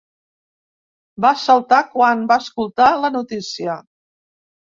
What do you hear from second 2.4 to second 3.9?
escoltar la notícia.